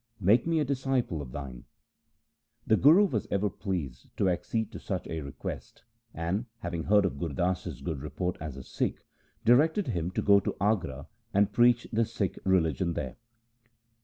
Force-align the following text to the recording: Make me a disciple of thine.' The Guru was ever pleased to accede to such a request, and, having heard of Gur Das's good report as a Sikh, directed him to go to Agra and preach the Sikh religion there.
Make 0.19 0.47
me 0.47 0.59
a 0.59 0.65
disciple 0.65 1.21
of 1.21 1.31
thine.' 1.31 1.65
The 2.65 2.75
Guru 2.75 3.05
was 3.05 3.27
ever 3.29 3.51
pleased 3.51 4.07
to 4.17 4.29
accede 4.29 4.71
to 4.71 4.79
such 4.79 5.05
a 5.05 5.21
request, 5.21 5.83
and, 6.11 6.47
having 6.61 6.85
heard 6.85 7.05
of 7.05 7.19
Gur 7.19 7.29
Das's 7.29 7.81
good 7.81 8.01
report 8.01 8.35
as 8.41 8.57
a 8.57 8.63
Sikh, 8.63 9.05
directed 9.45 9.89
him 9.89 10.09
to 10.09 10.23
go 10.23 10.39
to 10.39 10.55
Agra 10.59 11.05
and 11.35 11.53
preach 11.53 11.87
the 11.93 12.05
Sikh 12.05 12.39
religion 12.45 12.93
there. 12.93 13.17